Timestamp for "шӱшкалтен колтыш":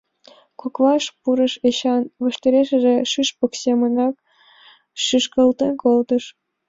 5.05-6.23